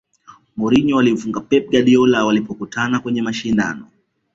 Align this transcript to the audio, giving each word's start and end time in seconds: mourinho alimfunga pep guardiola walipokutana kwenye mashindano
mourinho 0.55 0.99
alimfunga 0.99 1.41
pep 1.41 1.69
guardiola 1.69 2.25
walipokutana 2.25 2.99
kwenye 2.99 3.21
mashindano 3.21 3.87